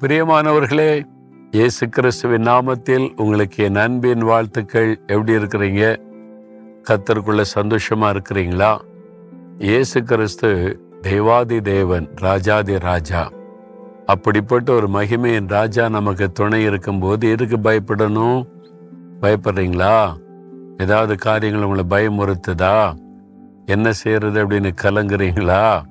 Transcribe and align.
பிரியமானவர்களே 0.00 1.02
இயேசு 1.50 1.88
கிறிஸ்துவின் 1.88 2.42
நாமத்தில் 2.42 3.20
உங்களுக்கு 3.20 3.64
என் 3.64 3.76
அன்பின் 3.76 4.18
வாழ்த்துக்கள். 4.18 5.00
எப்படி 5.06 5.32
இருக்கிறீங்க? 5.32 5.96
கத்தருக்குள்ள 6.90 7.44
சந்தோஷமா 7.54 8.16
இருக்கிறீங்களா? 8.16 8.78
இயேசு 9.58 10.02
கிறிஸ்து 10.02 10.80
தெய்வாதி 11.02 11.60
தேவன் 11.60 12.08
ராஜாதி 12.14 12.78
ராஜா. 12.78 13.30
அப்படிப்பட்ட 14.06 14.72
ஒரு 14.72 14.88
மகிமையின் 14.88 15.48
ராஜா 15.48 15.88
நமக்கு 15.88 16.32
துணை 16.32 16.62
இருக்கும்போது 16.62 17.30
எதுக்கு 17.30 17.56
பயப்படணும்? 17.56 18.44
பயப்படுறீங்களா? 19.20 20.16
ஏதாவது 20.76 21.16
காரியங்கள் 21.16 21.68
உங்களை 21.68 22.08
பயமுறுத்துதா? 22.08 22.94
என்ன 23.66 23.92
செய்யறது 23.92 24.46
அப்படின்னு 24.46 24.70
கலங்குறீங்களா? 24.82 25.82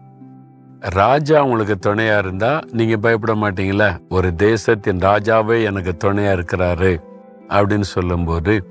ராஜா 0.79 1.43
உங்களுக்கு 1.43 1.93
துணையா 1.93 2.17
இருந்தா 2.17 2.59
நீங்க 2.71 2.97
பயப்பட 2.97 3.33
மாட்டீங்களா 3.33 3.97
ஒரு 4.09 4.35
தேசத்தின் 4.35 4.97
ராஜாவே 4.97 5.63
எனக்கு 5.63 5.95
துணையா 6.03 6.39
இருக்கிறாரு 6.39 7.02
அப்படின்னு 7.47 7.81
சொல்லும்போது 7.81 8.65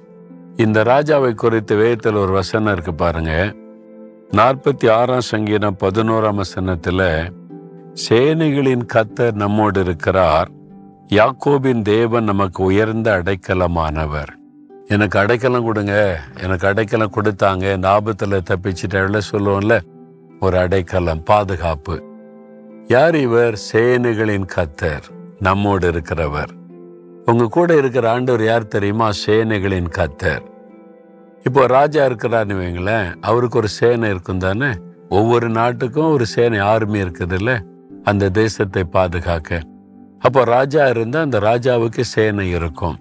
இந்த 0.56 0.82
ராஜாவை 0.82 1.34
குறித்து 1.34 1.76
வேதத்தில் 1.76 2.14
ஒரு 2.14 2.32
வசனம் 2.32 2.72
இருக்கு 2.72 2.94
பாருங்க. 2.94 3.54
நாற்பத்தி 4.30 4.90
ஆறாம் 4.90 5.20
சங்கீதம் 5.20 5.76
பதினோராம் 5.82 6.40
வசனத்துல 6.40 7.30
சேனைகளின் 8.08 8.86
கத்தர் 8.94 9.32
நம்மோடு 9.32 9.80
இருக்கிறார் 9.80 10.48
யாக்கோபின் 11.06 11.82
தேவன் 11.82 12.24
நமக்கு 12.24 12.62
உயர்ந்த 12.62 13.22
அடைக்கலமானவர். 13.22 14.28
எனக்கு 14.86 15.18
அடைக்கலம் 15.18 15.64
கொடுங்க 15.64 16.20
எனக்கு 16.42 16.66
அடைக்கலம் 16.66 17.12
கொடுத்தாங்க 17.14 17.74
இந்த 17.74 18.00
ஆபத்துல 18.00 19.20
சொல்லுவோம்ல. 19.32 19.80
ஒரு 20.40 20.58
அடைக்கலம் 20.58 21.22
பாதுகாப்பு. 21.22 22.02
யார் 22.86 23.14
இவர்? 23.14 23.58
சேனைகளின் 23.72 24.46
கத்தர். 24.56 25.02
நம்மோடு 25.38 25.92
இருக்கிறவர். 25.92 26.48
உங்க 27.24 27.46
கூட 27.46 27.76
இருக்கிற 27.76 28.10
ஆண்டவர் 28.10 28.44
யார் 28.44 28.66
தெரியுமா? 28.66 29.10
சேனைகளின் 29.26 29.90
கத்தர். 29.98 30.40
இப்போ 31.42 31.66
ராஜா 31.66 32.06
இருக்கிறான்னு 32.06 32.56
வைங்களேன் 32.60 33.14
அவருக்கு 33.20 33.58
ஒரு 33.58 33.68
சேனை 33.68 34.10
இருக்கும் 34.10 34.38
தானே? 34.38 34.66
ஒவ்வொரு 35.08 35.48
நாட்டுக்கும் 35.48 36.10
ஒரு 36.10 36.26
சேனை 36.26 36.58
ஆர்மி 36.58 37.02
இருக்குது 37.02 37.32
இல்ல 37.32 37.62
அந்த 38.04 38.28
தேசத்தை 38.28 38.84
பாதுகாக்க. 38.84 39.60
அப்போ 40.18 40.44
ராஜா 40.44 40.86
இருந்தா 40.86 41.20
அந்த 41.20 41.38
ராஜாவுக்கு 41.38 42.00
சேனை 42.00 42.50
இருக்கும். 42.50 42.98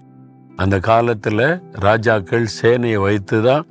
அந்த 0.56 0.76
காலத்துல 0.76 1.62
ராஜாக்கள் 1.72 2.46
சேனையை 2.62 2.98
வைத்துதான் 2.98 3.62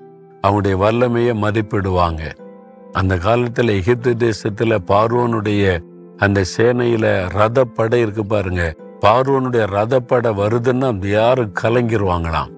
அவங்களுடைய 0.42 0.74
வல்லமையை 0.74 1.42
மதிப்பிடுவாங்க. 1.42 2.46
அந்த 2.92 3.16
காலத்துல 3.16 3.70
எகிப்து 3.70 4.16
தேசத்துல 4.20 4.78
பார்வோனுடைய 4.88 5.80
அந்த 6.18 6.44
சேனையில 6.58 7.30
ரதப்படை 7.34 7.94
இருக்கு 7.94 8.26
பாருங்க. 8.26 8.76
பார்வோனுடைய 9.02 9.66
ரதப்படை 9.72 10.34
வருதுன்னா 10.34 11.08
யாரும் 11.08 11.54
கலங்கிருவாங்களாம்? 11.62 12.52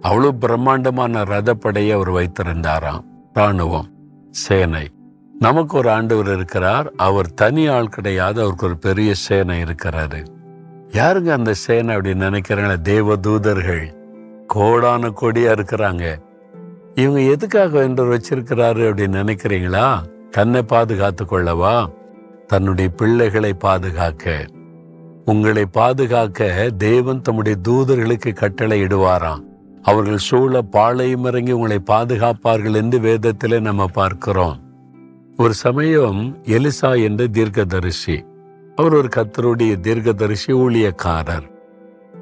அவ்வளவு 0.00 0.34
பிரம்மாண்டமான 0.34 1.22
ரதப்படையை 1.22 1.92
அவர் 1.92 2.10
வைத்திருந்தாராம். 2.10 3.04
ராணுவம் 3.34 3.88
சேனை. 4.30 4.90
நமக்கு 5.38 5.76
ஒரு 5.76 5.90
ஆண்டவர் 5.90 6.34
இருக்கிறார். 6.34 6.92
அவர் 6.96 7.34
தனி 7.34 7.66
ஆள் 7.66 7.88
கிடையாது. 7.88 8.40
அவருக்கு 8.40 8.66
ஒரு 8.66 8.78
பெரிய 8.78 9.14
சேனை 9.14 9.62
இருக்கிறாரு 9.62 10.24
யாருங்க 10.88 11.28
அந்த 11.28 11.54
சேனை 11.54 11.96
அப்படின்னு 11.96 12.26
நினைக்கிறாங்களே? 12.28 12.80
தேவ 12.80 13.16
தூதர்கள் 13.16 13.94
கோடான 14.54 15.12
கொடியா 15.20 15.52
இருக்கிறாங்க. 15.52 16.22
இவங்க 16.94 17.20
எதுக்காக 17.20 17.82
என்று 17.82 18.16
வச்சிருக்கிறாரு 18.16 18.92
அப்படின்னு 18.92 19.12
நினைக்கிறீங்களா? 19.12 19.98
தன்னை 20.30 20.62
பாதுகாத்து 20.62 21.24
கொள்ளவா? 21.24 21.92
தன்னுடைய 22.46 22.90
பிள்ளைகளை 22.90 23.54
பாதுகாக்க. 23.54 24.46
உங்களை 25.24 25.66
பாதுகாக்க 25.66 26.70
தேவன் 26.76 27.20
தம்முடைய 27.20 27.58
தூதர்களுக்கு 27.68 28.32
கட்டளை 28.32 28.82
இடுவாராம் 28.82 29.42
அவர்கள் 29.82 30.16
சூழ 30.16 30.62
பாளையம் 30.62 31.24
இறங்கி 31.24 31.52
உங்களை 31.52 31.82
பாதுகாப்பார்கள் 31.86 32.74
என்று 32.74 32.98
வேதத்திலே 32.98 33.60
நம்ம 33.60 33.86
பார்க்கிறோம். 33.86 34.60
ஒரு 35.36 35.54
சமயம் 35.54 36.38
எலிசா 36.42 37.02
என்ற 37.02 37.26
தீர்க்கதரிசி 37.26 38.24
அவர் 38.76 38.94
ஒரு 38.94 39.08
கத்தருடைய 39.16 39.80
தீர்க்கதரிசி 39.80 40.52
ஊழியக்காரர். 40.52 41.50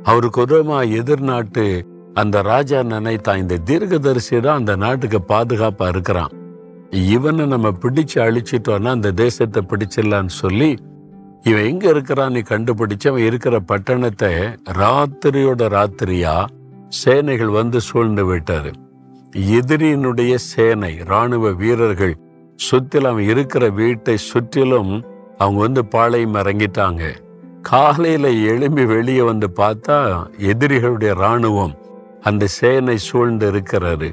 அவருக்கு 0.02 0.46
உதவமா 0.46 0.96
எதிர்நாட்டு 0.96 1.89
அந்த 2.14 2.42
ராஜா 2.42 2.82
நினைத்தான் 2.82 3.38
இந்த 3.38 3.56
தீர்க்கதரிசி 3.56 4.40
தான் 4.40 4.56
அந்த 4.56 4.76
நாட்டுக்கு 4.76 5.18
பாதுகாப்பா 5.28 5.88
இருக்கிறான். 5.88 6.32
இவனை 6.90 7.46
நம்ம 7.46 7.68
பிடிச்சு 7.68 8.14
அழிச்சிட்டோம்னா 8.14 8.88
அந்த 8.88 9.10
தேசத்தை 9.10 9.62
பிடிச்சிடலான்னு 9.68 10.26
சொல்லி 10.26 10.78
இவன் 11.42 11.64
எங்க 11.64 11.88
இருக்கிறான் 11.88 12.32
நீ 12.32 12.40
கண்டுபிடிச்சு 12.40 13.08
அவன் 13.08 13.22
இருக்கிற 13.22 13.60
பட்டணத்தை 13.60 14.32
ராத்திரியோட 14.78 15.68
ராத்திரியா 15.76 16.44
சேனைகள் 16.88 17.48
வந்து 17.48 17.80
சூழ்ந்து 17.80 18.24
விட்டாரு. 18.32 18.72
எதிரியினுடைய 19.58 20.34
சேனை 20.34 20.98
ராணுவ 21.04 21.50
வீரர்கள் 21.50 22.14
சுற்றிலும் 22.54 23.10
அவன் 23.10 23.24
இருக்கிற 23.24 23.68
வீட்டை 23.68 24.16
சுற்றிலும் 24.16 25.04
அவங்க 25.38 25.60
வந்து 25.60 25.84
பாளையம் 25.84 26.34
இறங்கிட்டாங்க. 26.34 27.02
காலையில 27.62 28.28
எழும்பி 28.30 28.84
வெளியே 28.84 29.22
வந்து 29.22 29.50
பார்த்தா 29.56 30.26
எதிரிகளுடைய 30.38 31.12
ராணுவம் 31.24 31.74
அந்த 32.20 32.46
சேனை 32.46 32.96
சூழ்ந்து 32.96 33.52
இருக்கிறாரு. 33.52 34.12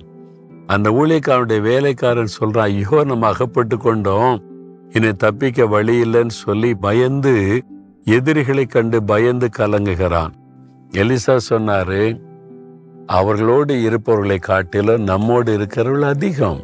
அந்த 0.67 0.91
ஊழியக்காரனுடைய 0.91 1.61
வேலைக்காரன் 1.61 2.27
சொல்றான் 2.39 2.59
ஐயோ 2.59 3.03
நம்ம 3.03 3.27
அகப்பட்டு 3.27 3.77
கொண்டோம். 3.77 4.43
இனி 4.89 5.13
தப்பிக்க 5.13 5.65
வழி 5.65 6.01
இல்லைன்னு 6.01 6.29
சொல்லி 6.29 6.73
பயந்து 6.73 7.61
எதிரிகளை 8.03 8.65
கண்டு 8.65 9.03
பயந்து 9.03 9.49
கலங்குகிறான். 9.57 10.31
எலிசா 10.91 11.37
சொன்னாரு 11.49 12.19
அவர்களோடு 13.05 13.81
இருப்பவர்களை 13.81 14.37
காட்டிலும் 14.37 15.03
நம்மோடு 15.03 15.53
இருக்கிறவர்கள் 15.53 16.09
அதிகம். 16.09 16.59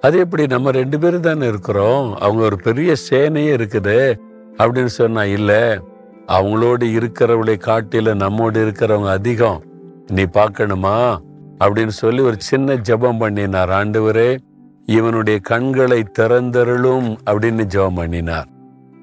அது 0.00 0.18
எப்படி 0.18 0.46
நம்ம 0.46 0.70
ரெண்டு 0.70 0.98
பேரும் 0.98 1.20
தானே 1.20 1.46
இருக்கிறோம்? 1.46 2.18
அவங்க 2.18 2.42
ஒரு 2.42 2.56
பெரிய 2.56 2.94
சேனையே 3.10 3.54
இருக்குது. 3.56 4.18
அப்படின்னு 4.56 4.84
சொன்னா 4.84 5.24
இல்ல 5.24 5.80
அவங்களோடு 6.26 6.84
இருக்கிறவளை 6.84 7.58
காட்டில 7.58 8.14
நம்மோடு 8.14 8.66
இருக்கிறவங்க 8.66 9.08
அதிகம். 9.08 9.62
நீ 10.10 10.22
பார்க்கணுமா? 10.22 11.18
அப்படின்னு 11.58 11.88
சொல்லி 11.88 12.20
ஒரு 12.20 12.34
சின்ன 12.38 12.74
ஜெபம் 12.74 13.18
பண்ணினார். 13.18 13.68
ஆண்டவரே 13.68 14.38
இவனுடைய 14.86 15.38
கண்களை 15.38 16.04
திறந்தருளும் 16.18 17.16
அப்படின்னு 17.30 17.64
ஜெபம் 17.64 17.94
பண்ணினார். 17.94 18.46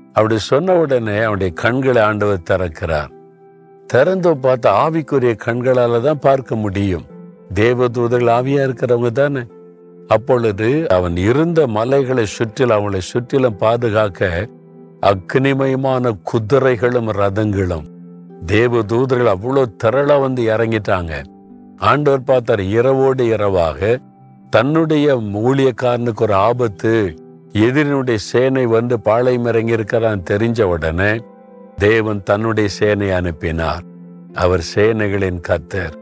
அப்படி 0.08 0.38
சொன்ன 0.38 0.76
உடனே 0.76 1.18
அவனுடைய 1.18 1.54
கண்களை 1.54 2.02
ஆண்டவர் 2.02 2.42
திறக்கிறார். 2.50 3.10
திறந்து 3.88 4.38
பார்த்து 4.38 4.70
ஆவிக்குரிய 4.70 5.38
கண்களால 5.46 6.02
தான் 6.02 6.20
பார்க்க 6.20 6.56
முடியும். 6.56 7.06
தேவதூதர்கள் 7.54 8.32
ஆவியா 8.32 8.62
இருக்கிறவங்க 8.64 9.12
தானே. 9.12 9.40
அப்பொழுது 10.08 10.90
அவன் 10.90 11.18
இருந்த 11.18 11.68
மலைகளை 11.68 12.26
சுற்றிலும் 12.26 12.78
அவளை 12.78 13.00
சுற்றிலும் 13.00 13.58
பாதுகாக்க 13.58 14.48
அக்னிமயமான 15.02 16.12
குதிரைகளும் 16.24 17.12
ரதங்களும் 17.12 17.84
தேவ 18.46 18.82
தூதர்கள் 18.82 19.28
அவ்வளவு 19.28 19.76
திரளா 19.84 20.22
வந்து 20.22 20.42
இறங்கிட்டாங்க. 20.44 21.24
ஆண்டவர் 21.78 22.24
பார்த்தார் 22.24 22.60
இரவோடு 22.60 23.26
இரவாக 23.28 24.00
தன்னுடைய 24.50 25.16
ஊழியக்காரனுக்கு 25.18 26.22
ஒரு 26.22 26.34
ஆபத்து 26.34 27.16
எதிரினுடைய 27.54 28.16
சேனை 28.16 28.66
வந்து 28.66 29.00
பாளையம் 29.00 29.46
இறங்கி 29.46 29.72
இருக்கிறான் 29.72 30.24
தெரிஞ்ச 30.24 30.62
உடனே 30.62 31.22
தேவன் 31.78 32.24
தன்னுடைய 32.24 32.70
சேனை 32.70 33.10
அனுப்பினார். 33.12 33.84
அவர் 34.34 34.64
சேனைகளின் 34.76 35.42
கத்தர் 35.42 35.96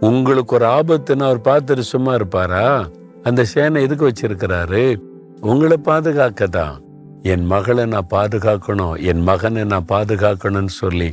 உங்களுக்கு 0.00 0.54
ஒரு 0.54 0.66
ஆபத்துன்னு 0.66 1.26
அவர் 1.26 1.46
பார்த்துட்டு 1.48 1.80
சும்மா 1.80 2.14
இருப்பாரா? 2.14 2.86
அந்த 3.22 3.44
சேனை 3.44 3.82
எதுக்கு 3.82 4.08
வச்சிருக்கிறாரு? 4.08 4.96
உங்களை 5.40 5.76
பாதுகாக்க 5.76 6.46
தான் 6.46 6.82
என் 7.22 7.44
மகளை 7.46 7.86
நான் 7.86 8.10
பாதுகாக்கணும் 8.10 8.96
என் 9.00 9.22
மகனை 9.22 9.64
நான் 9.64 9.84
பாதுகாக்கணும்னு 9.88 10.68
சொல்லி 10.68 11.10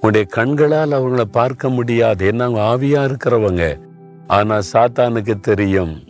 உன்னுடைய 0.00 0.26
கண்களால் 0.26 0.90
அவங்கள 0.90 1.20
பார்க்க 1.20 1.68
முடியாது. 1.68 2.26
என்ன 2.26 2.44
அவங்க 2.44 2.86
ஆவியா 2.86 3.16
இருக்கிறவங்க. 3.16 3.80
ஆனா 4.26 4.58
சாத்தானுக்கு 4.72 5.40
தெரியும். 5.40 6.04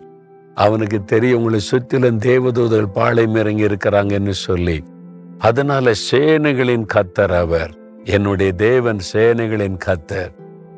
அவனுக்கு 0.54 1.04
தெரியும் 1.04 1.38
உங்களை 1.38 1.58
சுற்றிலும் 1.58 2.18
தேவதூதர்கள் 2.18 2.92
பாளையம் 2.92 3.34
இறங்கி 3.34 3.66
இருக்கிறாங்கன்னு 3.66 4.30
சொல்லி. 4.30 4.84
அதனால 5.38 5.92
சேனைகளின் 6.10 6.86
கத்தர் 6.94 7.36
அவர். 7.36 7.74
என்னுடைய 8.04 8.52
தேவன் 8.52 8.98
சேனைகளின் 9.12 9.78
கத்தர் 9.86 10.30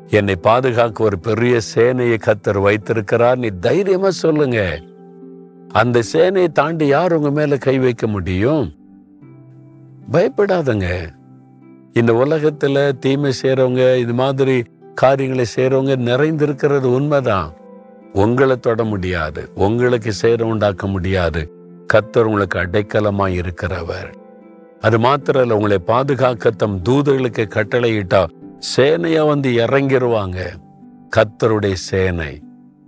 என்னை 0.07 0.35
பாதுகாக்க 0.35 1.03
ஒரு 1.03 1.19
பெரிய 1.19 1.59
சேனையை 1.75 2.17
கத்தர் 2.17 2.61
வைத்திருக்கிறார். 2.61 3.37
நீ 3.37 3.47
தைரியமா 3.47 4.09
சொல்லுங்க. 4.09 4.79
அந்த 5.69 6.01
சேனையை 6.13 6.47
தாண்டி 6.47 6.87
யார் 6.87 7.13
உங்க 7.13 7.29
மேல 7.29 7.57
கை 7.57 7.79
வைக்க 7.79 8.07
முடியும்? 8.07 8.73
பயப்படாதங்க. 10.11 11.17
இந்த 11.93 12.13
உலகத்துல 12.13 12.97
தீமை 12.97 13.33
செய்கிறவங்க 13.41 13.97
இது 13.97 14.13
மாதிரி 14.13 14.63
காரியங்களை 14.95 15.45
செய்கிறவங்க 15.55 15.95
நிறைந்திருக்கிறது 15.97 16.81
உண்மைதான். 16.81 17.53
உங்களை 18.13 18.57
தொட 18.57 18.83
முடியாது. 18.83 19.49
உங்களுக்கு 19.55 20.13
சேர 20.13 20.45
உண்டாக்க 20.45 20.87
முடியாது. 20.87 21.51
கத்தர் 21.93 22.21
உங்களுக்கு 22.21 22.59
அடைக்கலமாக 22.59 23.41
இருக்கிறவர். 23.41 24.13
அது 24.79 24.99
மாத்திரம் 24.99 25.49
உங்களை 25.49 25.77
பாதுகாக்க 25.77 26.51
தம் 26.51 26.81
தூதர்களுக்கு 26.89 27.47
கட்டளையிட்டா 27.47 28.25
சேனையா 28.75 29.27
வந்து 29.27 29.49
இறங்கிருவாங்க. 29.51 30.39
கத்தருடைய 31.15 31.73
சேனை. 31.73 32.41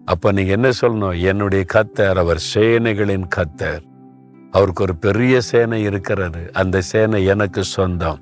அப்ப 0.06 0.32
நீங்க 0.32 0.52
என்ன 0.52 0.70
சொல்லணும்? 0.82 1.22
என்னுடைய 1.22 1.66
கத்தர் 1.74 2.18
அவர் 2.18 2.44
சேனைகளின் 2.54 3.28
கத்தர் 3.36 3.82
அவருக்கு 4.52 4.84
ஒரு 4.84 4.96
பெரிய 4.96 5.42
சேனை 5.42 5.82
இருக்கிறது. 5.82 6.50
அந்த 6.54 6.82
சேனை 6.82 7.26
எனக்கு 7.26 7.64
சொந்தம். 7.64 8.20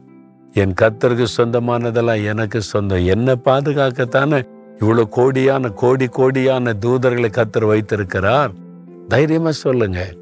என் 0.54 0.74
கத்தருக்கு 0.82 1.26
சொந்தமானதெல்லாம் 1.38 2.24
எனக்கு 2.24 2.62
சொந்தம். 2.62 3.06
என்ன 3.06 3.36
பாதுகாக்கத்தானே 3.46 4.48
இவ்வளவு 4.80 5.10
கோடியான 5.16 5.74
கோடி 5.74 6.06
கோடியான 6.06 6.74
தூதர்களை 6.82 7.30
கத்தர் 7.30 7.66
வைத்திருக்கிறார். 7.66 8.52
தைரியமா 9.08 9.52
சொல்லுங்க. 9.52 10.14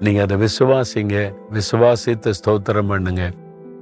நீங்க 0.00 0.22
அதை 0.22 0.36
விசுவாசிங்க. 0.36 1.32
விசுவாசித்து 1.52 2.32
ஸ்தோத்திரம் 2.44 2.86
பண்ணுங்க. 2.86 3.32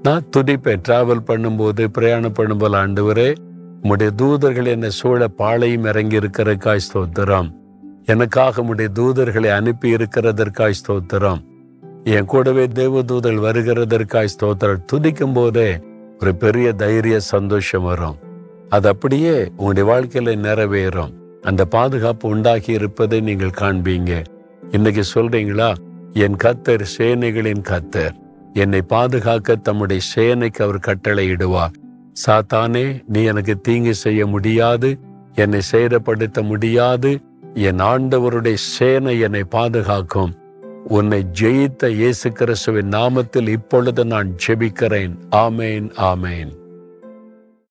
நான் 0.03 0.25
துடிப்பேன் 0.37 0.83
டிராவல் 0.89 1.27
பண்ணும்போது 1.27 1.85
பிரயாணம் 1.87 2.33
பண்ணும்போது 2.33 2.77
ஆண்டவரே 2.83 3.35
உம்முடைய 3.83 4.11
தூதர்கள் 4.15 4.67
என்னை 4.67 4.91
சூழ 4.91 5.27
பாளையும் 5.39 5.87
இறங்கி 5.87 6.19
இருக்கிறக்காய் 6.19 6.81
ஸ்தோத்திரம். 6.95 7.51
எனக்காக 8.05 8.63
உம்முடைய 8.63 8.89
தூதர்களை 8.95 9.49
அனுப்பி 9.49 9.95
இருக்கிறதற்காய் 9.95 10.73
ஸ்தோத்திரம். 10.83 11.41
என் 12.05 12.25
கூடவே 12.25 12.67
தேவதூதல் 12.67 13.39
வருகிறதற்காய் 13.45 14.29
ஸ்தோத்திரம் 14.35 14.83
துதிக்கும் 14.93 15.33
போதே 15.33 15.79
ஒரு 16.21 16.35
பெரிய 16.35 16.73
தைரிய 16.73 17.21
சந்தோஷம் 17.21 17.83
வரும். 17.83 18.17
அது 18.69 18.89
அப்படியே 18.89 19.51
உங்களுடைய 19.57 19.87
வாழ்க்கையில 19.91 20.35
நிறைவேறும். 20.37 21.13
அந்த 21.43 21.65
பாதுகாப்பு 21.65 22.29
உண்டாகி 22.29 22.73
இருப்பதை 22.73 23.21
நீங்கள் 23.21 23.57
காண்பீங்க. 23.57 24.25
இன்னைக்கு 24.71 25.03
சொல்றீங்களா? 25.15 25.75
என் 26.13 26.37
கத்தர் 26.45 26.85
சேனைகளின் 26.99 27.65
கத்தர் 27.69 28.15
என்னை 28.53 28.83
பாதுகாக்க 28.83 29.57
தம்முடைய 29.57 30.03
சேனைக்கு 30.17 30.63
அவர் 30.63 30.85
கட்டளையிடுவார் 30.87 31.75
சாத்தானே 32.27 33.03
நீ 33.07 33.23
எனக்கு 33.23 33.61
தீங்கு 33.61 33.95
செய்ய 33.95 34.27
முடியாது. 34.27 34.99
என்னை 35.35 35.61
சேதப்படுத்த 35.73 36.43
முடியாது. 36.43 37.21
என் 37.55 37.79
ஆண்டவருடைய 37.79 38.55
சேனை 38.55 39.21
என்னை 39.21 39.45
பாதுகாக்கும். 39.45 40.35
உன்னை 40.89 41.27
ஜெயித்த 41.41 41.89
இயேசு 41.89 42.33
கிறிஸ்துவின் 42.33 42.89
நாமத்தில் 42.89 43.49
இப்பொழுது 43.49 44.05
நான் 44.05 44.37
ஜெபிக்கிறேன். 44.47 45.17
ஆமேன் 45.31 45.91
ஆமேன். 45.97 46.64